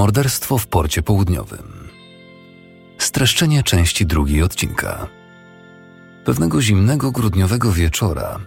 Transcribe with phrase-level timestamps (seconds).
[0.00, 1.88] Morderstwo w porcie południowym.
[2.98, 5.06] Streszczenie części drugiej odcinka.
[6.24, 8.38] Pewnego zimnego grudniowego wieczora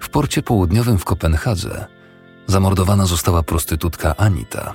[0.00, 1.86] w porcie południowym w Kopenhadze
[2.46, 4.74] zamordowana została prostytutka Anita.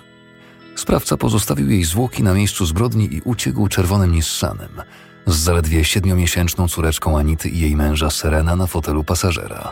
[0.76, 4.81] Sprawca pozostawił jej zwłoki na miejscu zbrodni i uciekł czerwonym Nissanem
[5.26, 9.72] z zaledwie siedmiomiesięczną córeczką Anity i jej męża Serena na fotelu pasażera.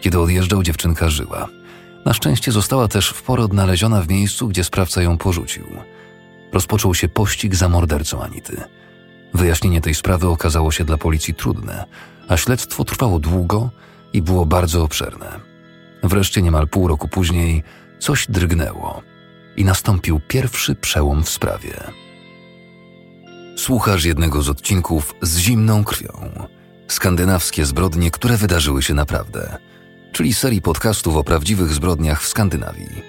[0.00, 1.48] Kiedy odjeżdżał, dziewczynka żyła.
[2.04, 5.64] Na szczęście została też w porę odnaleziona w miejscu, gdzie sprawca ją porzucił.
[6.52, 8.62] Rozpoczął się pościg za mordercą Anity.
[9.34, 11.84] Wyjaśnienie tej sprawy okazało się dla policji trudne,
[12.28, 13.70] a śledztwo trwało długo
[14.12, 15.40] i było bardzo obszerne.
[16.02, 17.62] Wreszcie niemal pół roku później
[17.98, 19.02] coś drgnęło
[19.56, 21.74] i nastąpił pierwszy przełom w sprawie.
[23.56, 26.30] Słuchasz jednego z odcinków z zimną krwią.
[26.88, 29.58] Skandynawskie zbrodnie, które wydarzyły się naprawdę,
[30.14, 33.02] czyli serii podcastów o prawdziwych zbrodniach w Skandynawii.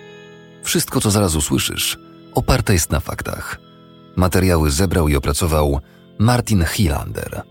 [0.63, 1.99] Wszystko, co zaraz usłyszysz,
[2.33, 3.59] oparte jest na faktach.
[4.15, 5.79] Materiały zebrał i opracował
[6.19, 7.41] Martin Hilander.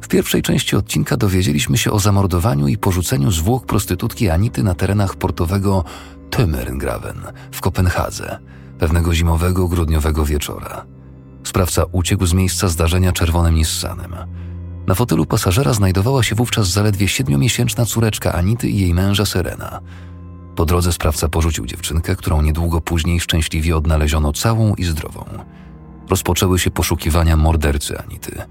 [0.00, 5.16] W pierwszej części odcinka dowiedzieliśmy się o zamordowaniu i porzuceniu zwłok prostytutki Anity na terenach
[5.16, 5.84] portowego
[6.30, 7.20] Tömerngraven
[7.52, 8.38] w Kopenhadze
[8.78, 10.91] pewnego zimowego, grudniowego wieczora.
[11.44, 14.14] Sprawca uciekł z miejsca zdarzenia czerwonym Nissanem.
[14.86, 19.80] Na fotelu pasażera znajdowała się wówczas zaledwie siedmiomiesięczna córeczka Anity i jej męża Serena.
[20.56, 25.24] Po drodze sprawca porzucił dziewczynkę, którą niedługo później szczęśliwie odnaleziono całą i zdrową.
[26.08, 28.42] Rozpoczęły się poszukiwania mordercy Anity,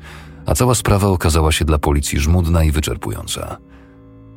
[0.45, 3.57] a cała sprawa okazała się dla policji żmudna i wyczerpująca.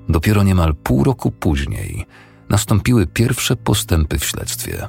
[0.08, 2.06] Dopiero niemal pół roku później
[2.48, 4.88] nastąpiły pierwsze postępy w śledztwie.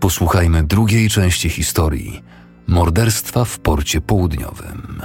[0.00, 2.22] Posłuchajmy drugiej części historii
[2.66, 5.02] morderstwa w porcie południowym.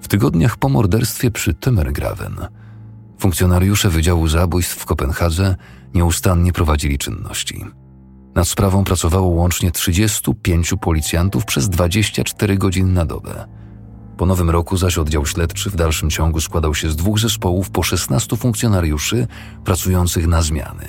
[0.00, 2.36] W tygodniach po morderstwie przy Tömergraven
[3.20, 5.56] funkcjonariusze Wydziału Zabójstw w Kopenhadze
[5.94, 7.64] nieustannie prowadzili czynności.
[8.34, 13.46] Nad sprawą pracowało łącznie 35 policjantów przez 24 godziny na dobę.
[14.16, 17.82] Po nowym roku zaś oddział śledczy w dalszym ciągu składał się z dwóch zespołów po
[17.82, 19.26] 16 funkcjonariuszy
[19.64, 20.84] pracujących na zmiany.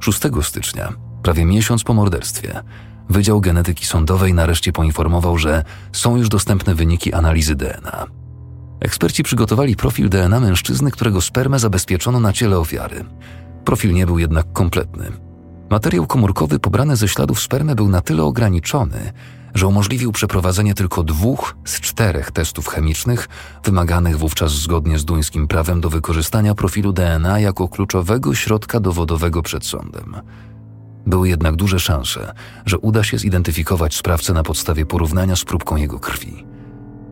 [0.00, 2.62] 6 stycznia, prawie miesiąc po morderstwie,
[3.08, 8.06] Wydział Genetyki Sądowej nareszcie poinformował, że są już dostępne wyniki analizy DNA.
[8.80, 13.04] Eksperci przygotowali profil DNA mężczyzny, którego spermę zabezpieczono na ciele ofiary.
[13.64, 15.12] Profil nie był jednak kompletny.
[15.70, 19.12] Materiał komórkowy pobrany ze śladów spermy był na tyle ograniczony,
[19.54, 23.28] że umożliwił przeprowadzenie tylko dwóch z czterech testów chemicznych
[23.64, 29.66] wymaganych wówczas zgodnie z duńskim prawem do wykorzystania profilu DNA jako kluczowego środka dowodowego przed
[29.66, 30.16] sądem.
[31.08, 32.32] Były jednak duże szanse,
[32.66, 36.44] że uda się zidentyfikować sprawcę na podstawie porównania z próbką jego krwi.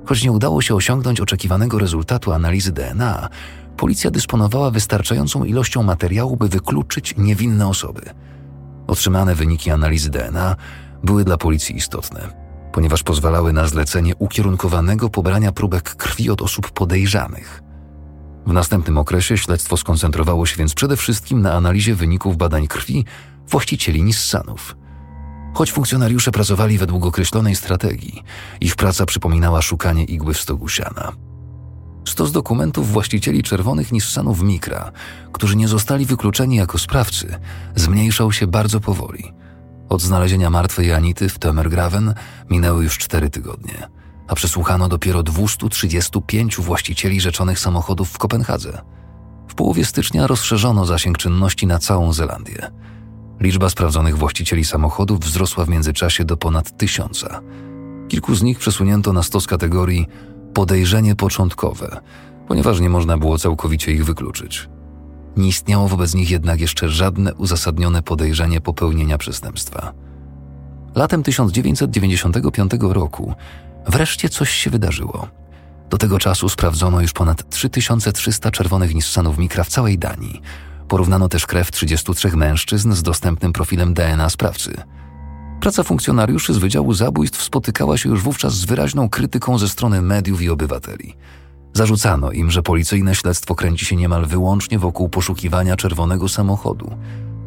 [0.05, 3.29] Choć nie udało się osiągnąć oczekiwanego rezultatu analizy DNA,
[3.77, 8.03] policja dysponowała wystarczającą ilością materiału, by wykluczyć niewinne osoby.
[8.87, 10.57] Otrzymane wyniki analizy DNA
[11.05, 12.21] były dla policji istotne,
[12.73, 17.63] ponieważ pozwalały na zlecenie ukierunkowanego pobrania próbek krwi od osób podejrzanych.
[18.47, 23.05] W następnym okresie śledztwo skoncentrowało się więc przede wszystkim na analizie wyników badań krwi
[23.49, 24.77] właścicieli Nissanów.
[25.55, 28.23] Choć funkcjonariusze pracowali według określonej strategii,
[28.61, 31.13] ich praca przypominała szukanie igły w stogu siana.
[32.09, 34.93] Stos dokumentów właścicieli czerwonych Nissanów Mikra,
[35.33, 37.39] którzy nie zostali wykluczeni jako sprawcy,
[37.75, 39.33] zmniejszał się bardzo powoli.
[39.89, 42.15] Od znalezienia martwej Anity w Tömergraven
[42.51, 43.89] minęły już cztery tygodnie,
[44.29, 48.83] a przesłuchano dopiero 235 właścicieli rzeczonych samochodów w Kopenhadze.
[49.49, 52.71] W połowie stycznia rozszerzono zasięg czynności na całą Zelandię.
[53.41, 57.41] Liczba sprawdzonych właścicieli samochodów wzrosła w międzyczasie do ponad tysiąca.
[58.09, 60.07] Kilku z nich przesunięto na stos kategorii
[60.55, 62.01] podejrzenie początkowe,
[62.49, 64.69] ponieważ nie można było całkowicie ich wykluczyć.
[65.37, 69.93] Nie istniało wobec nich jednak jeszcze żadne uzasadnione podejrzenie popełnienia przestępstwa.
[70.95, 73.35] Latem 1995 roku
[73.87, 75.29] wreszcie coś się wydarzyło.
[75.91, 80.43] Do tego czasu sprawdzono już ponad 3300 czerwonych Nissanów Mikra w całej Danii.
[80.89, 84.83] Porównano też krew 33 mężczyzn z dostępnym profilem DNA sprawcy.
[85.61, 90.43] Praca funkcjonariuszy z Wydziału Zabójstw spotykała się już wówczas z wyraźną krytyką ze strony mediów
[90.43, 91.15] i obywateli.
[91.73, 96.91] Zarzucano im, że policyjne śledztwo kręci się niemal wyłącznie wokół poszukiwania czerwonego samochodu.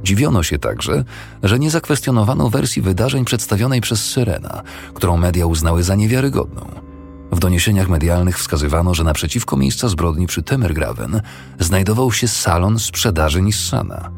[0.04, 1.04] Dziwiono się także,
[1.44, 4.62] że nie zakwestionowano wersji wydarzeń przedstawionej przez Syrena,
[4.94, 6.89] którą media uznały za niewiarygodną.
[7.32, 11.22] W doniesieniach medialnych wskazywano, że naprzeciwko miejsca zbrodni przy Temergraven
[11.60, 14.12] znajdował się salon sprzedaży Nissana.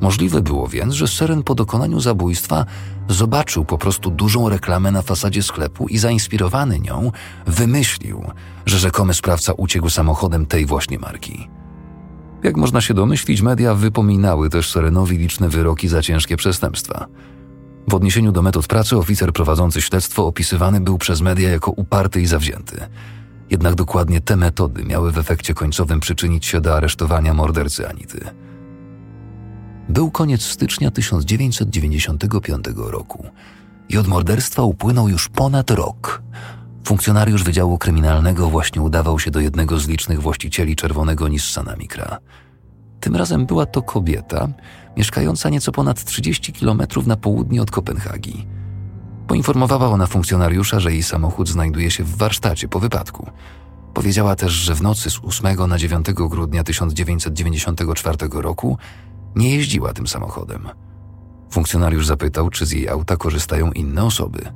[0.00, 2.66] Możliwe było więc, że Seren po dokonaniu zabójstwa
[3.08, 7.12] zobaczył po prostu dużą reklamę na fasadzie sklepu i zainspirowany nią
[7.46, 8.24] wymyślił,
[8.66, 11.48] że rzekomy sprawca uciekł samochodem tej właśnie marki.
[12.42, 17.06] Jak można się domyślić, media wypominały też Serenowi liczne wyroki za ciężkie przestępstwa.
[17.88, 22.26] W odniesieniu do metod pracy oficer prowadzący śledztwo opisywany był przez media jako uparty i
[22.26, 22.76] zawzięty.
[23.50, 28.20] Jednak dokładnie te metody miały w efekcie końcowym przyczynić się do aresztowania mordercy Anity.
[29.88, 33.26] Był koniec stycznia 1995 roku
[33.88, 36.22] i od morderstwa upłynął już ponad rok.
[36.84, 42.18] Funkcjonariusz Wydziału Kryminalnego właśnie udawał się do jednego z licznych właścicieli czerwonego Nissana Micra.
[43.04, 44.48] Tym razem była to kobieta,
[44.96, 48.46] mieszkająca nieco ponad 30 kilometrów na południe od Kopenhagi.
[49.26, 53.30] Poinformowała ona funkcjonariusza, że jej samochód znajduje się w warsztacie po wypadku.
[53.94, 58.78] Powiedziała też, że w nocy z 8 na 9 grudnia 1994 roku
[59.36, 60.68] nie jeździła tym samochodem.
[61.50, 64.52] Funkcjonariusz zapytał, czy z jej auta korzystają inne osoby.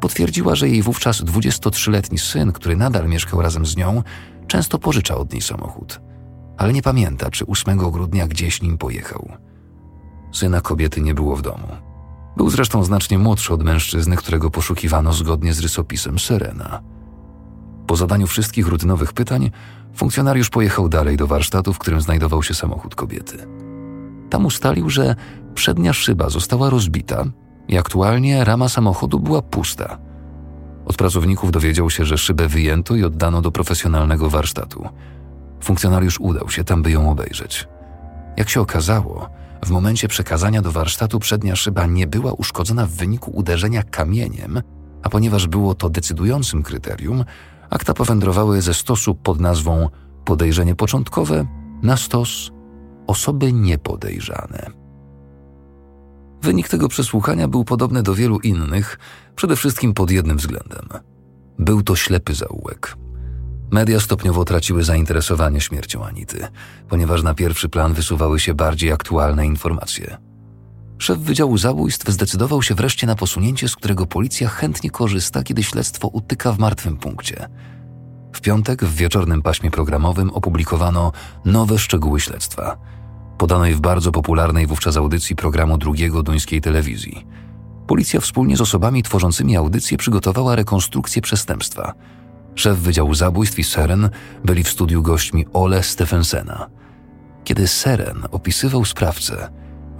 [0.00, 4.02] Potwierdziła, że jej wówczas 23-letni syn, który nadal mieszkał razem z nią,
[4.46, 6.00] często pożyczał od niej samochód,
[6.56, 9.28] ale nie pamięta, czy 8 grudnia gdzieś nim pojechał.
[10.32, 11.68] Syna kobiety nie było w domu.
[12.36, 16.82] Był zresztą znacznie młodszy od mężczyzny, którego poszukiwano zgodnie z rysopisem Serena.
[17.86, 19.50] Po zadaniu wszystkich rutynowych pytań,
[19.94, 23.46] funkcjonariusz pojechał dalej do warsztatu, w którym znajdował się samochód kobiety.
[24.30, 25.16] Tam ustalił, że
[25.54, 27.24] przednia szyba została rozbita
[27.68, 29.98] i aktualnie rama samochodu była pusta.
[30.86, 34.88] Od pracowników dowiedział się, że szybę wyjęto i oddano do profesjonalnego warsztatu.
[35.66, 37.68] Funkcjonariusz udał się tam, by ją obejrzeć.
[38.36, 39.30] Jak się okazało,
[39.64, 44.62] w momencie przekazania do warsztatu przednia szyba nie była uszkodzona w wyniku uderzenia kamieniem,
[45.02, 47.24] a ponieważ było to decydującym kryterium,
[47.70, 49.88] akta powędrowały ze stosu pod nazwą
[50.24, 51.46] podejrzenie początkowe
[51.82, 52.50] na stos
[53.06, 54.70] osoby niepodejrzane.
[56.42, 58.98] Wynik tego przesłuchania był podobny do wielu innych,
[59.36, 60.88] przede wszystkim pod jednym względem.
[61.58, 62.96] Był to ślepy zaułek.
[63.70, 66.48] Media stopniowo traciły zainteresowanie śmiercią Anity,
[66.88, 70.16] ponieważ na pierwszy plan wysuwały się bardziej aktualne informacje.
[70.98, 76.08] Szef Wydziału Zabójstw zdecydował się wreszcie na posunięcie, z którego policja chętnie korzysta, kiedy śledztwo
[76.08, 77.48] utyka w martwym punkcie.
[78.32, 81.12] W piątek w wieczornym paśmie programowym opublikowano
[81.44, 82.76] nowe szczegóły śledztwa,
[83.38, 87.26] podanej w bardzo popularnej wówczas audycji programu drugiego duńskiej telewizji.
[87.86, 91.92] Policja wspólnie z osobami tworzącymi audycję przygotowała rekonstrukcję przestępstwa–
[92.56, 94.10] Szef Wydziału Zabójstw i Seren
[94.44, 96.66] byli w studiu gośćmi Ole Stefensena.
[97.44, 99.48] Kiedy Seren opisywał sprawcę,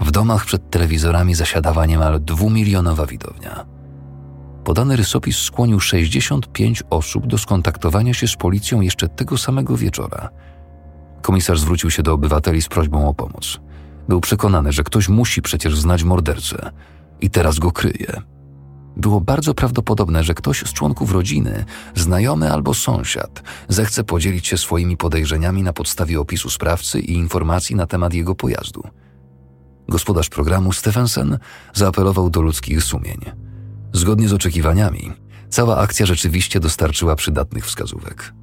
[0.00, 3.66] w domach przed telewizorami zasiadała niemal dwumilionowa widownia.
[4.64, 10.28] Podany rysopis skłonił 65 osób do skontaktowania się z policją jeszcze tego samego wieczora.
[11.22, 13.60] Komisarz zwrócił się do obywateli z prośbą o pomoc.
[14.08, 16.70] Był przekonany, że ktoś musi przecież znać mordercę
[17.20, 18.22] i teraz go kryje.
[18.96, 21.64] Było bardzo prawdopodobne, że ktoś z członków rodziny,
[21.94, 27.86] znajomy albo sąsiad, zechce podzielić się swoimi podejrzeniami na podstawie opisu sprawcy i informacji na
[27.86, 28.82] temat jego pojazdu.
[29.88, 31.38] Gospodarz programu Stephenson
[31.74, 33.20] zaapelował do ludzkich sumień.
[33.92, 35.12] Zgodnie z oczekiwaniami,
[35.48, 38.34] cała akcja rzeczywiście dostarczyła przydatnych wskazówek.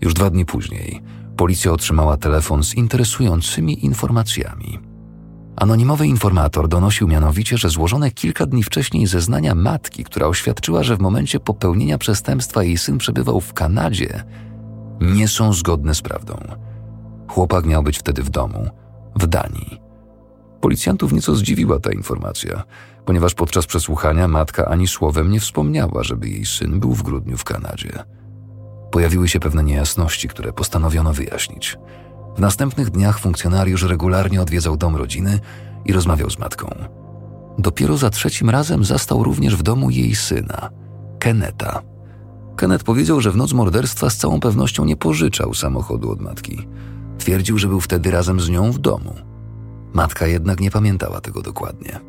[0.00, 1.02] Już dwa dni później
[1.36, 4.78] policja otrzymała telefon z interesującymi informacjami.
[5.56, 11.00] Anonimowy informator donosił mianowicie, że złożone kilka dni wcześniej zeznania matki, która oświadczyła, że w
[11.00, 14.24] momencie popełnienia przestępstwa jej syn przebywał w Kanadzie,
[15.00, 16.38] nie są zgodne z prawdą.
[17.28, 18.68] Chłopak miał być wtedy w domu,
[19.16, 19.80] w Danii.
[20.60, 22.62] Policjantów nieco zdziwiła ta informacja,
[23.04, 27.44] ponieważ podczas przesłuchania matka ani słowem nie wspomniała, żeby jej syn był w grudniu w
[27.44, 27.92] Kanadzie.
[28.90, 31.78] Pojawiły się pewne niejasności, które postanowiono wyjaśnić.
[32.36, 35.40] W następnych dniach funkcjonariusz regularnie odwiedzał dom rodziny
[35.84, 36.70] i rozmawiał z matką.
[37.58, 40.70] Dopiero za trzecim razem zastał również w domu jej syna,
[41.18, 41.82] Keneta.
[42.56, 46.68] Kenneth powiedział, że w noc morderstwa z całą pewnością nie pożyczał samochodu od matki.
[47.18, 49.14] Twierdził, że był wtedy razem z nią w domu.
[49.92, 52.00] Matka jednak nie pamiętała tego dokładnie.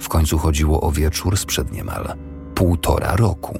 [0.00, 2.14] W końcu chodziło o wieczór sprzed niemal
[2.54, 3.58] półtora roku.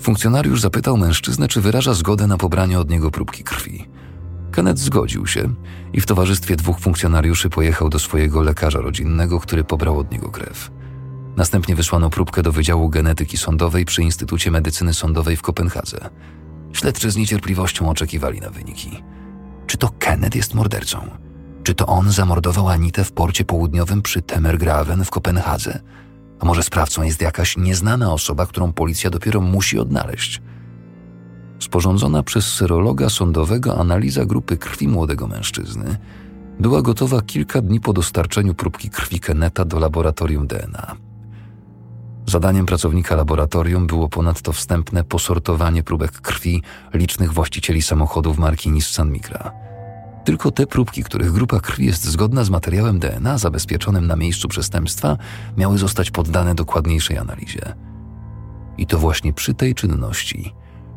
[0.00, 3.88] Funkcjonariusz zapytał mężczyznę, czy wyraża zgodę na pobranie od niego próbki krwi.
[4.54, 5.54] Kenneth zgodził się
[5.92, 10.70] i w towarzystwie dwóch funkcjonariuszy pojechał do swojego lekarza rodzinnego, który pobrał od niego krew.
[11.36, 16.10] Następnie wysłano próbkę do Wydziału Genetyki Sądowej przy Instytucie Medycyny Sądowej w Kopenhadze.
[16.72, 19.02] Śledczy z niecierpliwością oczekiwali na wyniki.
[19.66, 21.10] Czy to Kenneth jest mordercą?
[21.62, 25.80] Czy to on zamordował Anitę w porcie południowym przy Temergraven w Kopenhadze?
[26.40, 30.42] A może sprawcą jest jakaś nieznana osoba, którą policja dopiero musi odnaleźć?
[31.58, 35.96] Sporządzona przez serologa sądowego analiza grupy krwi młodego mężczyzny
[36.60, 40.96] była gotowa kilka dni po dostarczeniu próbki krwi Keneta do laboratorium DNA.
[42.26, 46.62] Zadaniem pracownika laboratorium było ponadto wstępne posortowanie próbek krwi
[46.94, 49.52] licznych właścicieli samochodów marki Nissan Micra.
[50.24, 55.16] Tylko te próbki, których grupa krwi jest zgodna z materiałem DNA zabezpieczonym na miejscu przestępstwa,
[55.56, 57.74] miały zostać poddane dokładniejszej analizie.
[58.78, 60.54] I to właśnie przy tej czynności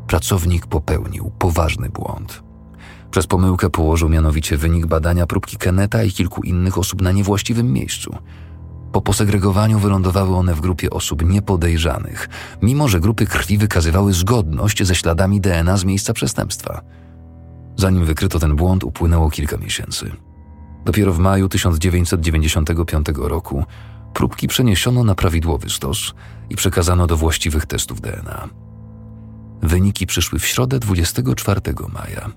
[0.08, 2.44] pracownik popełnił poważny błąd.
[3.12, 8.16] Przez pomyłkę położył mianowicie wynik badania próbki Keneta i kilku innych osób na niewłaściwym miejscu.
[8.92, 12.30] Po posegregowaniu wylądowały one w grupie osób niepodejrzanych,
[12.62, 16.82] mimo że grupy krwi wykazywały zgodność ze śladami DNA z miejsca przestępstwa.
[17.76, 20.12] Zanim wykryto ten błąd, upłynęło kilka miesięcy.
[20.86, 23.66] Dopiero w maju 1995 roku
[24.14, 26.14] próbki przeniesiono na prawidłowy stos
[26.50, 28.66] i przekazano do właściwych testów DNA.
[29.62, 31.62] Wyniki przyszły w środę 24
[31.94, 32.30] maja.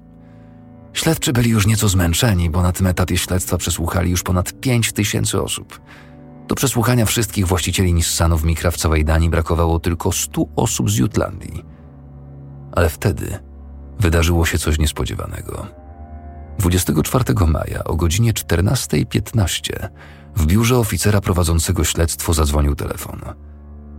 [0.93, 5.43] Śledczy byli już nieco zmęczeni, bo na tym etapie śledztwa przesłuchali już ponad 5 tysięcy
[5.43, 5.81] osób.
[6.49, 11.65] Do przesłuchania wszystkich właścicieli Nissanów Mikra w całej Danii brakowało tylko 100 osób z Jutlandii.
[12.73, 13.39] Ale wtedy
[14.01, 15.67] wydarzyło się coś niespodziewanego.
[16.59, 19.89] 24 maja o godzinie 14.15
[20.37, 23.21] w biurze oficera prowadzącego śledztwo zadzwonił telefon.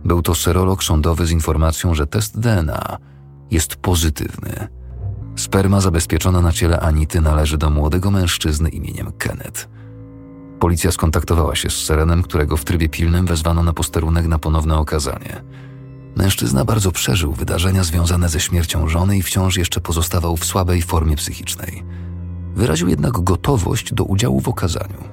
[0.04, 2.98] Był to serolog sądowy z informacją, że test DNA
[3.52, 4.68] jest pozytywny.
[5.36, 9.68] Sperma zabezpieczona na ciele Anity należy do młodego mężczyzny imieniem Kenneth.
[10.60, 15.42] Policja skontaktowała się z Serenem, którego w trybie pilnym wezwano na posterunek na ponowne okazanie.
[16.16, 21.16] Mężczyzna bardzo przeżył wydarzenia związane ze śmiercią żony i wciąż jeszcze pozostawał w słabej formie
[21.16, 21.84] psychicznej.
[22.54, 25.04] Wyraził jednak gotowość do udziału w okazaniu.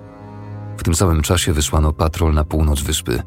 [0.77, 3.21] W tym samym czasie wysłano patrol na północ wyspy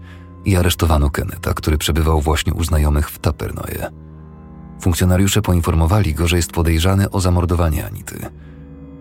[0.45, 3.91] i aresztowano Keneta, który przebywał właśnie u znajomych w Tapernoje.
[4.83, 8.27] Funkcjonariusze poinformowali go, że jest podejrzany o zamordowanie Anity.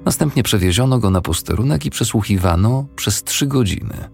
[0.06, 4.10] Następnie przewieziono go na posterunek i przesłuchiwano przez trzy godziny.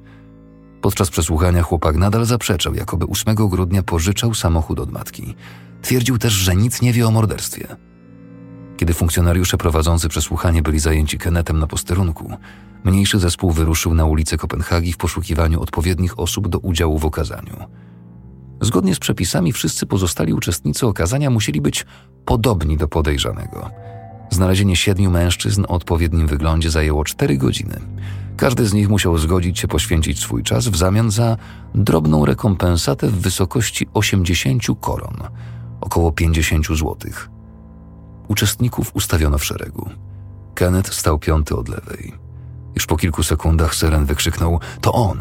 [0.81, 5.35] Podczas przesłuchania chłopak nadal zaprzeczał, jakoby 8 grudnia pożyczał samochód od matki.
[5.81, 7.67] Twierdził też, że nic nie wie o morderstwie.
[8.77, 12.37] Kiedy funkcjonariusze prowadzący przesłuchanie byli zajęci Kenetem na posterunku,
[12.83, 17.86] mniejszy zespół wyruszył na ulicę Kopenhagi w poszukiwaniu odpowiednich osób do udziału w okazaniu.
[18.61, 21.85] Zgodnie z przepisami wszyscy pozostali uczestnicy okazania musieli być
[22.25, 23.69] podobni do podejrzanego.
[24.29, 27.79] Znalezienie siedmiu mężczyzn o odpowiednim wyglądzie zajęło cztery godziny.
[28.37, 31.37] Każdy z nich musiał zgodzić się poświęcić swój czas w zamian za
[31.75, 35.17] drobną rekompensatę w wysokości 80 koron,
[35.81, 37.29] około 50 złotych.
[38.27, 39.89] Uczestników ustawiono w szeregu.
[40.55, 42.13] Kenneth stał piąty od lewej.
[42.75, 45.19] Już po kilku sekundach Seren wykrzyknął: To on!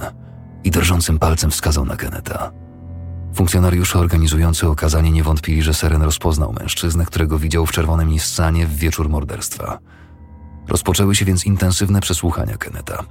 [0.65, 2.53] i drżącym palcem wskazał na Kenneta.
[3.37, 8.77] Funkcjonariusze organizujący okazanie nie wątpili, że Seren rozpoznał mężczyznę, którego widział w czerwonym Nissanie w
[8.77, 9.79] wieczór morderstwa.
[10.69, 13.05] Rozpoczęły się więc intensywne przesłuchania Keneta.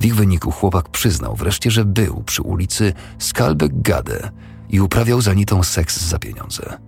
[0.00, 4.30] W ich wyniku chłopak przyznał wreszcie, że był przy ulicy Skalbeck Gade
[4.68, 6.78] i uprawiał za nitą seks za pieniądze.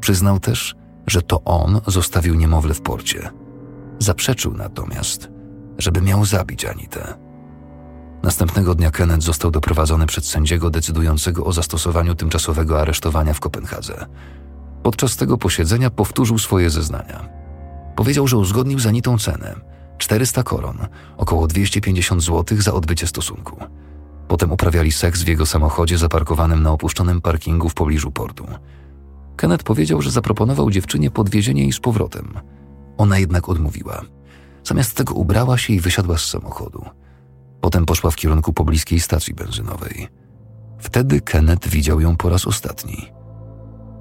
[0.00, 0.74] Przyznał też,
[1.06, 3.30] że to on zostawił niemowlę w porcie.
[3.98, 5.28] Zaprzeczył natomiast,
[5.78, 7.23] żeby miał zabić Anitę.
[8.24, 14.06] Następnego dnia Kenneth został doprowadzony przed sędziego decydującego o zastosowaniu tymczasowego aresztowania w Kopenhadze.
[14.82, 17.28] Podczas tego posiedzenia powtórzył swoje zeznania.
[17.96, 19.54] Powiedział, że uzgodnił za nitą cenę
[19.98, 20.78] 400 koron,
[21.16, 23.56] około 250 zł za odbycie stosunku.
[24.28, 28.46] Potem uprawiali seks w jego samochodzie zaparkowanym na opuszczonym parkingu w pobliżu portu.
[29.36, 32.34] Kenneth powiedział, że zaproponował dziewczynie podwiezienie jej z powrotem.
[32.98, 34.02] Ona jednak odmówiła.
[34.64, 36.84] Zamiast tego ubrała się i wysiadła z samochodu.
[37.64, 40.08] Potem poszła w kierunku pobliskiej stacji benzynowej.
[40.78, 43.12] Wtedy Kenneth widział ją po raz ostatni.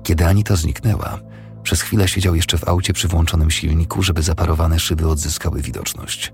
[0.04, 1.20] Kiedy Anita zniknęła,
[1.64, 6.34] przez chwilę siedział jeszcze w aucie przy włączonym silniku, żeby zaparowane szyby odzyskały widoczność.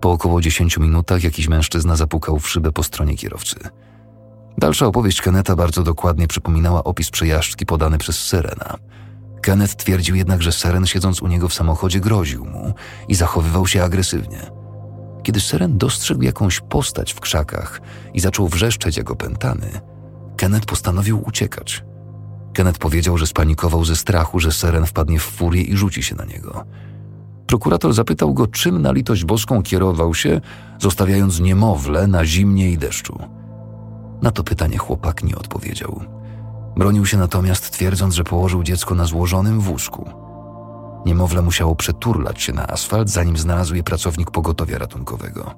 [0.00, 3.56] Po około 10 minutach jakiś mężczyzna zapukał w szybę po stronie kierowcy.
[4.58, 8.74] Dalsza opowieść Keneta bardzo dokładnie przypominała opis przejażdżki podany przez Serena.
[9.42, 12.74] Kenneth twierdził jednak, że Seren siedząc u niego w samochodzie groził mu
[13.08, 14.57] i zachowywał się agresywnie.
[15.28, 17.80] Kiedy Seren dostrzegł jakąś postać w krzakach
[18.14, 19.80] i zaczął wrzeszczeć jak opętany,
[20.36, 21.84] Kenneth postanowił uciekać.
[22.52, 26.24] Kenneth powiedział, że spanikował ze strachu, że Seren wpadnie w furię i rzuci się na
[26.24, 26.64] niego.
[27.46, 30.40] Prokurator zapytał go, czym na litość boską kierował się,
[30.78, 33.18] zostawiając niemowlę na zimnie i deszczu.
[34.22, 36.00] Na to pytanie chłopak nie odpowiedział.
[36.76, 40.10] Bronił się natomiast, twierdząc, że położył dziecko na złożonym wózku.
[41.06, 45.54] Niemowlę musiało przeturlać się na asfalt, zanim znalazł je pracownik pogotowia ratunkowego.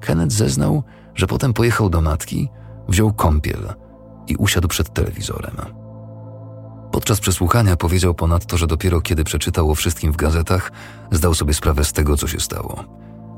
[0.00, 0.82] Kenneth zeznał,
[1.14, 2.48] że potem pojechał do matki,
[2.88, 3.74] wziął kąpiel
[4.26, 5.56] i usiadł przed telewizorem.
[6.92, 10.72] Podczas przesłuchania powiedział ponadto, że dopiero kiedy przeczytał o wszystkim w gazetach,
[11.10, 12.84] zdał sobie sprawę z tego, co się stało.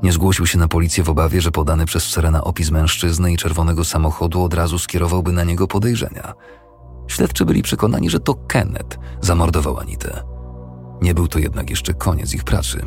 [0.03, 3.85] Nie zgłosił się na policję w obawie, że podany przez Serena opis mężczyzny i czerwonego
[3.85, 6.33] samochodu od razu skierowałby na niego podejrzenia.
[7.09, 10.23] Śledczy byli przekonani, że to Kenneth zamordował Anitę.
[11.01, 12.85] Nie był to jednak jeszcze koniec ich pracy.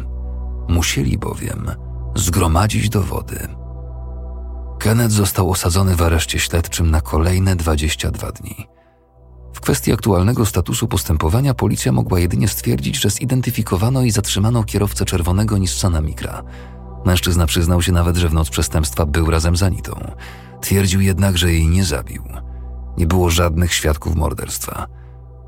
[0.69, 1.71] Musieli bowiem
[2.15, 3.49] zgromadzić dowody.
[4.79, 8.67] Kenneth został osadzony w areszcie śledczym na kolejne 22 dni.
[9.55, 15.59] W kwestii aktualnego statusu postępowania policja mogła jedynie stwierdzić, że zidentyfikowano i zatrzymano kierowcę czerwonego
[15.59, 16.43] Nissana Micra.
[17.05, 20.13] Mężczyzna przyznał się nawet, że w noc przestępstwa był razem z Anitą.
[20.61, 22.23] Twierdził jednak, że jej nie zabił.
[22.99, 24.87] Nie było żadnych świadków morderstwa.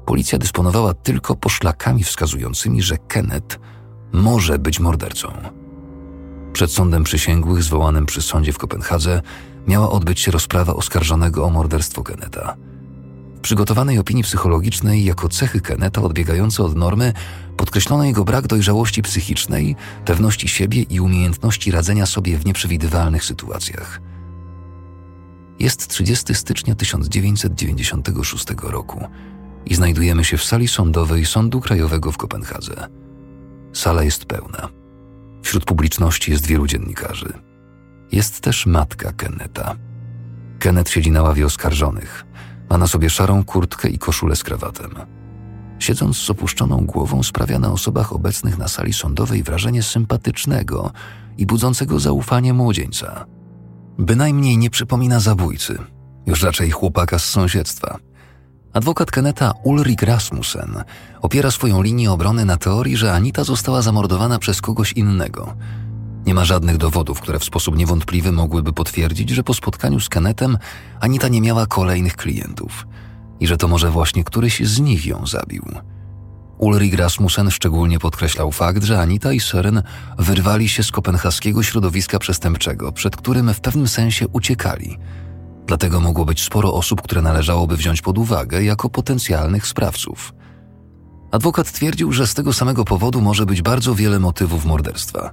[0.07, 3.59] Policja dysponowała tylko poszlakami wskazującymi, że Kenneth
[4.13, 5.33] może być mordercą.
[6.53, 9.23] Przed sądem przysięgłych zwołanym przy sądzie w Kopenhadze
[9.67, 12.57] miała odbyć się rozprawa oskarżonego o morderstwo Kenneta.
[13.37, 17.13] W przygotowanej opinii psychologicznej jako cechy Kenneta odbiegające od normy
[17.57, 24.01] podkreślono jego brak dojrzałości psychicznej, pewności siebie i umiejętności radzenia sobie w nieprzewidywalnych sytuacjach.
[25.59, 29.05] Jest 30 stycznia 1996 roku
[29.67, 32.89] i znajdujemy się w sali sądowej Sądu Krajowego w Kopenhadze.
[33.73, 34.69] Sala jest pełna.
[35.43, 37.33] Wśród publiczności jest wielu dziennikarzy.
[38.13, 39.77] Jest też matka Kenneta.
[40.59, 42.25] Kenneth siedzi na ławie oskarżonych.
[42.71, 44.91] Ma na sobie szarą kurtkę i koszulę z krawatem.
[45.79, 50.93] Siedząc z opuszczoną głową sprawia na osobach obecnych na sali sądowej wrażenie sympatycznego
[51.39, 53.27] i budzącego zaufanie młodzieńca.
[53.99, 55.79] Bynajmniej nie przypomina zabójcy,
[56.27, 57.99] już raczej chłopaka z sąsiedztwa–
[58.75, 60.85] Adwokat Keneta Ulrik Rasmussen
[61.23, 65.57] opiera swoją linię obrony na teorii, że Anita została zamordowana przez kogoś innego.
[66.27, 70.59] Nie ma żadnych dowodów, które w sposób niewątpliwy mogłyby potwierdzić, że po spotkaniu z Kenetem
[71.01, 72.87] Anita nie miała kolejnych klientów
[73.41, 75.65] i że to może właśnie któryś z nich ją zabił.
[76.64, 79.83] Ulrik Rasmussen szczególnie podkreślał fakt, że Anita i Søren
[80.18, 84.97] wyrwali się z kopenhaskiego środowiska przestępczego, przed którym w pewnym sensie uciekali–
[85.66, 90.35] Dlatego mogło być sporo osób, które należałoby wziąć pod uwagę jako potencjalnych sprawców.
[91.30, 95.31] Adwokat twierdził, że z tego samego powodu może być bardzo wiele motywów morderstwa.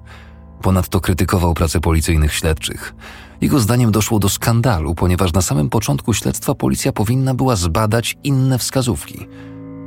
[0.62, 2.96] Ponadto krytykował pracę policyjnych śledczych.
[3.42, 8.58] Jego zdaniem doszło do skandalu, ponieważ na samym początku śledztwa policja powinna była zbadać inne
[8.58, 9.28] wskazówki.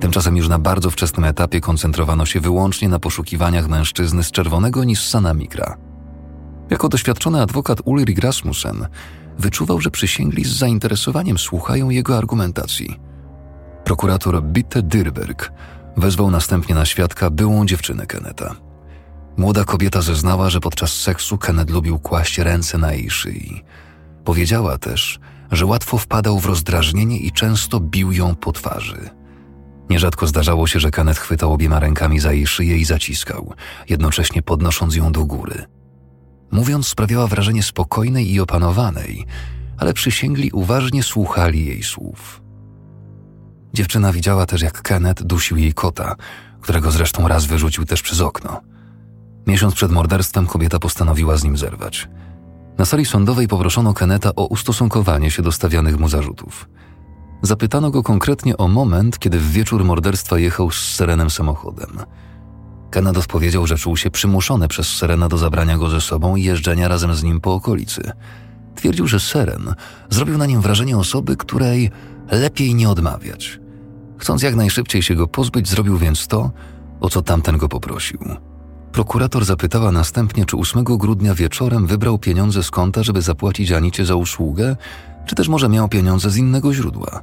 [0.05, 5.35] Tymczasem już na bardzo wczesnym etapie koncentrowano się wyłącznie na poszukiwaniach mężczyzny z czerwonego Nissana
[5.35, 5.77] Micra.
[6.71, 8.87] Jako doświadczony adwokat Ulrich Rasmussen
[9.39, 13.01] wyczuwał, że przysięgli z zainteresowaniem słuchają jego argumentacji.
[13.85, 15.53] Prokurator Bitte Dyrberg
[15.97, 18.55] wezwał następnie na świadka byłą dziewczynę Keneta.
[19.37, 23.63] Młoda kobieta zeznała, że podczas seksu Kenneth lubił kłaść ręce na jej szyi.
[24.25, 25.19] Powiedziała też,
[25.53, 29.24] że łatwo wpadał w rozdrażnienie i często bił ją po twarzy.
[29.91, 33.55] Nierzadko zdarzało się, że Kenneth chwytał obiema rękami za jej szyję i zaciskał,
[33.89, 35.65] jednocześnie podnosząc ją do góry–
[36.55, 39.27] Mówiąc, sprawiała wrażenie spokojnej i opanowanej,
[39.79, 42.43] ale przysięgli uważnie słuchali jej słów.
[43.73, 46.17] Dziewczyna widziała też, jak Kenneth dusił jej kota,
[46.61, 48.61] którego zresztą raz wyrzucił też przez okno.
[49.47, 52.09] Miesiąc przed morderstwem kobieta postanowiła z nim zerwać.
[52.79, 56.69] Na sali sądowej poproszono Keneta o ustosunkowanie się do stawianych mu zarzutów.
[57.45, 61.99] Zapytano go konkretnie o moment, kiedy w wieczór morderstwa jechał z Serenem samochodem–
[62.95, 66.89] Kenneth odpowiedział, że czuł się przymuszony przez Serena do zabrania go ze sobą i jeżdżenia
[66.89, 68.13] razem z nim po okolicy.
[68.75, 69.75] Twierdził, że Seren
[70.11, 71.91] zrobił na nim wrażenie osoby, której
[72.31, 73.61] lepiej nie odmawiać.
[74.19, 76.51] Chcąc jak najszybciej się go pozbyć, zrobił więc to,
[77.01, 78.19] o co tamten go poprosił.
[78.95, 84.15] Prokurator zapytała następnie, czy 8 grudnia wieczorem wybrał pieniądze z konta, żeby zapłacić Anicie za
[84.15, 84.77] usługę,
[85.27, 87.23] czy też może miał pieniądze z innego źródła.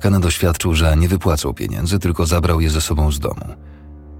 [0.00, 3.54] Kenneth doświadczył, że nie wypłacał pieniędzy, tylko zabrał je ze sobą z domu.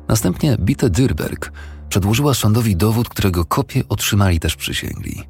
[0.09, 1.53] Następnie Bite Dyrberg
[1.89, 5.23] przedłożyła sądowi dowód, którego kopię otrzymali też przysięgli.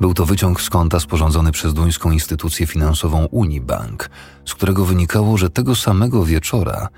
[0.00, 4.10] Był to wyciąg z konta sporządzony przez duńską instytucję finansową Unibank,
[4.44, 6.88] z którego wynikało, że tego samego wieczora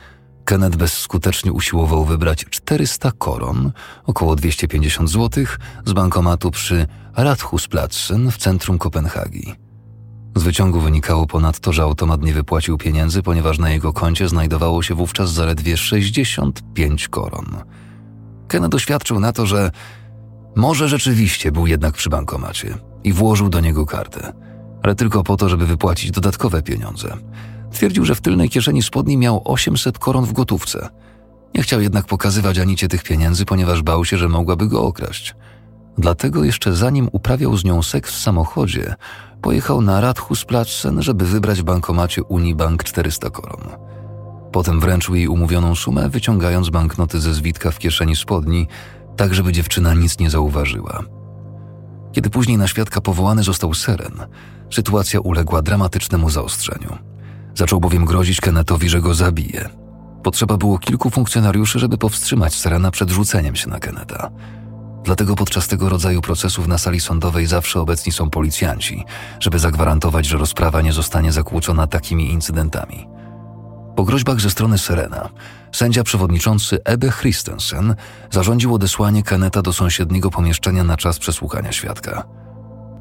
[0.45, 3.73] Kenneth bezskutecznie usiłował wybrać 400 koron,
[4.07, 5.45] około 250 zł,
[5.85, 9.55] z bankomatu przy Radhusplatsen w centrum Kopenhagi.
[10.37, 14.95] Z wyciągu wynikało ponadto, że automat nie wypłacił pieniędzy, ponieważ na jego koncie znajdowało się
[14.95, 17.47] wówczas zaledwie 65 koron.
[18.49, 19.71] Ken doświadczył na to, że
[20.57, 24.33] może rzeczywiście był jednak przy bankomacie i włożył do niego kartę,
[24.83, 27.17] ale tylko po to, żeby wypłacić dodatkowe pieniądze.
[27.75, 30.89] Twierdził, że w tylnej kieszeni spodni miał 800 koron w gotówce.
[31.55, 35.35] Nie chciał jednak pokazywać Anicie tych pieniędzy, ponieważ bał się, że mogłaby go okraść.
[35.99, 38.95] Dlatego jeszcze zanim uprawiał z nią seks w samochodzie,
[39.43, 43.61] pojechał na Radhusplatsen, żeby wybrać w bankomacie Unibank 400 koron.
[44.53, 48.69] Potem wręczył jej umówioną sumę, wyciągając banknoty ze zwitka w kieszeni spodni,
[49.17, 51.05] tak żeby dziewczyna nic nie zauważyła.
[52.13, 54.27] Kiedy później na świadka powołany został Seren,
[54.71, 57.13] sytuacja uległa dramatycznemu zaostrzeniu.
[57.55, 59.69] Zaczął bowiem grozić Kennetowi, że go zabije.
[60.23, 64.31] Potrzeba było kilku funkcjonariuszy, żeby powstrzymać Serena przed rzuceniem się na Keneta.
[65.05, 69.05] Dlatego podczas tego rodzaju procesów na sali sądowej zawsze obecni są policjanci,
[69.40, 73.07] żeby zagwarantować, że rozprawa nie zostanie zakłócona takimi incydentami.
[73.97, 75.29] Po groźbach ze strony Serena,
[75.73, 77.95] sędzia przewodniczący Ebbe Christensen
[78.31, 82.25] zarządził odesłanie Keneta do sąsiedniego pomieszczenia na czas przesłuchania świadka.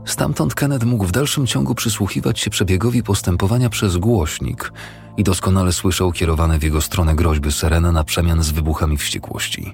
[0.06, 4.74] Stamtąd Kenneth mógł w dalszym ciągu przysłuchiwać się przebiegowi postępowania przez głośnik
[5.18, 9.74] i doskonale słyszał kierowane w jego stronę groźby Serena na przemian z wybuchami wściekłości.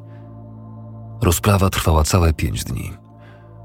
[1.21, 2.93] Rozprawa trwała całe pięć dni.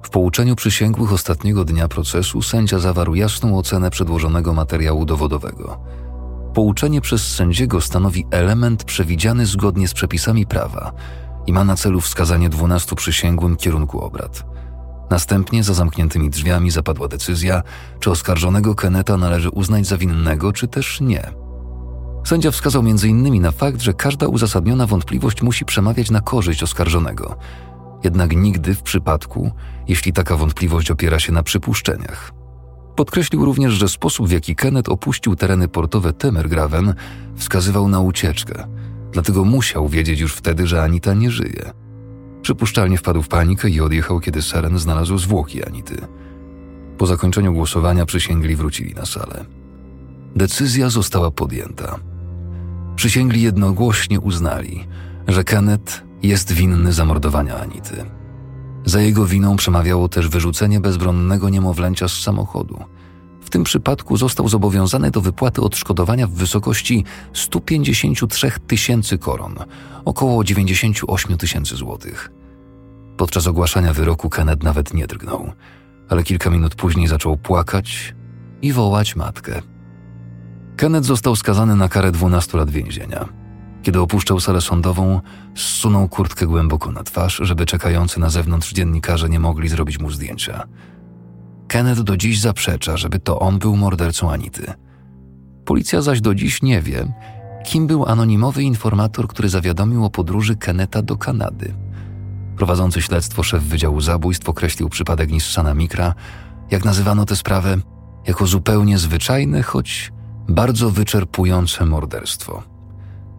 [0.03, 5.81] W pouczeniu przysięgłych ostatniego dnia procesu sędzia zawarł jasną ocenę przedłożonego materiału dowodowego.
[6.55, 10.93] Pouczenie przez sędziego stanowi element przewidziany zgodnie z przepisami prawa
[11.47, 14.54] i ma na celu wskazanie dwunastu przysięgłym kierunku obrad.
[15.11, 17.63] Następnie za zamkniętymi drzwiami zapadła decyzja,
[18.01, 21.31] czy oskarżonego Keneta należy uznać za winnego, czy też nie.
[22.25, 23.43] Sędzia wskazał m.in.
[23.43, 27.37] na fakt, że każda uzasadniona wątpliwość musi przemawiać na korzyść oskarżonego,
[28.05, 29.51] jednak nigdy w przypadku,
[29.89, 32.33] jeśli taka wątpliwość opiera się na przypuszczeniach.
[32.97, 36.95] Podkreślił również, że sposób, w jaki Kenneth opuścił tereny portowe Temergraven,
[37.37, 38.67] wskazywał na ucieczkę,
[39.13, 41.84] dlatego musiał wiedzieć już wtedy, że Anita nie żyje.
[42.45, 45.97] Przypuszczalnie wpadł w panikę i odjechał, kiedy Saren znalazł zwłoki Anity.
[46.99, 49.45] Po zakończeniu głosowania przysięgli wrócili na salę.
[50.37, 51.99] Decyzja została podjęta.
[52.97, 54.87] Przysięgli jednogłośnie uznali,
[55.29, 58.05] że Kenneth jest winny zamordowania Anity.
[58.85, 62.85] Za jego winą przemawiało też wyrzucenie bezbronnego niemowlęcia z samochodu.
[63.55, 69.55] Tym przypadku został zobowiązany do wypłaty odszkodowania w wysokości 153 tysięcy koron,
[70.05, 72.33] około 98 tysięcy złotych.
[73.17, 75.53] Podczas ogłaszania wyroku Kenneth nawet nie drgnął,
[76.09, 78.15] ale kilka minut później zaczął płakać
[78.63, 79.63] i wołać matkę.
[80.77, 83.29] Kenneth został skazany na karę 12 lat więzienia.
[83.83, 85.21] Kiedy opuszczał salę sądową,
[85.55, 90.67] zsunął kurtkę głęboko na twarz, żeby czekający na zewnątrz dziennikarze nie mogli zrobić mu zdjęcia.
[91.69, 94.73] Kenneth do dziś zaprzecza, żeby to on był mordercą Anity.
[95.65, 97.13] Policja zaś do dziś nie wie,
[97.65, 101.75] kim był anonimowy informator, który zawiadomił o podróży Keneta do Kanady.
[102.57, 106.15] Prowadzący śledztwo szef Wydziału Zabójstw określił przypadek Nissana Mikra,
[106.71, 107.77] jak nazywano tę sprawę,
[108.27, 110.13] jako zupełnie zwyczajne, choć
[110.49, 112.63] bardzo wyczerpujące morderstwo.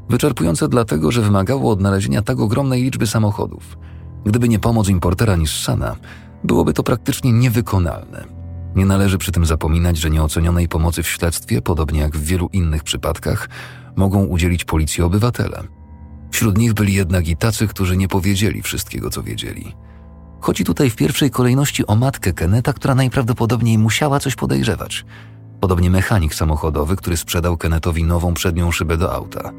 [0.10, 3.78] Wyczerpujące dlatego, że wymagało odnalezienia tak ogromnej liczby samochodów.
[4.26, 5.96] Gdyby nie pomoc importera Nissana,
[6.46, 8.26] byłoby to praktycznie niewykonalne.
[8.76, 12.84] Nie należy przy tym zapominać, że nieocenionej pomocy w śledztwie, podobnie jak w wielu innych
[12.84, 13.50] przypadkach,
[13.96, 15.64] mogą udzielić policji obywatele.
[16.32, 19.74] Wśród nich byli jednak i tacy, którzy nie powiedzieli wszystkiego, co wiedzieli.
[20.40, 25.06] Chodzi tutaj w pierwszej kolejności o matkę Keneta, która najprawdopodobniej musiała coś podejrzewać.
[25.60, 29.52] Podobnie mechanik samochodowy, który sprzedał Kennetowi nową przednią szybę do auta.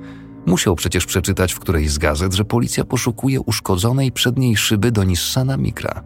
[0.47, 5.57] Musiał przecież przeczytać w którejś z gazet, że policja poszukuje uszkodzonej przedniej szyby do Nissana
[5.57, 6.03] Micra.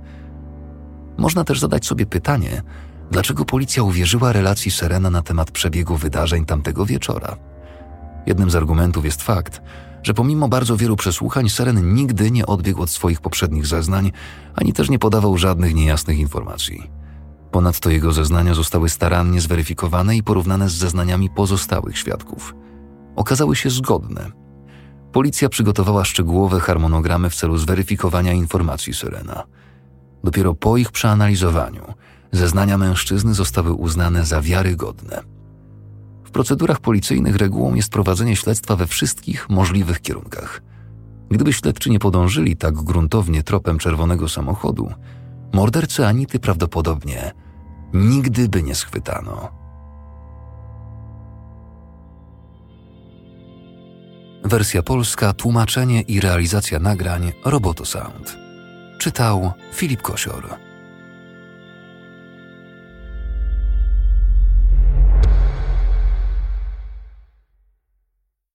[1.20, 2.62] Można też zadać sobie pytanie,
[3.10, 7.36] dlaczego policja uwierzyła relacji Serena na temat przebiegu wydarzeń tamtego wieczora.
[8.26, 9.62] Jednym z argumentów jest fakt,
[10.02, 14.12] że pomimo bardzo wielu przesłuchań Seren nigdy nie odbiegł od swoich poprzednich zeznań,
[14.54, 16.90] ani też nie podawał żadnych niejasnych informacji.
[17.50, 22.54] Ponadto jego zeznania zostały starannie zweryfikowane i porównane z zeznaniami pozostałych świadków.
[23.16, 24.30] Okazały się zgodne.
[25.12, 29.44] Policja przygotowała szczegółowe harmonogramy w celu zweryfikowania informacji Syrena.
[30.24, 31.94] Dopiero po ich przeanalizowaniu
[32.32, 35.20] zeznania mężczyzny zostały uznane za wiarygodne.
[36.24, 40.62] W procedurach policyjnych regułą jest prowadzenie śledztwa we wszystkich możliwych kierunkach.
[41.30, 44.92] Gdyby śledczy nie podążyli tak gruntownie tropem czerwonego samochodu,
[45.52, 47.32] mordercy Anity prawdopodobnie
[47.94, 49.60] nigdy by nie schwytano.
[54.44, 58.39] Wersja polska, tłumaczenie i realizacja nagrań Roboto Sound.
[59.00, 60.69] Czytał Filip Kosior.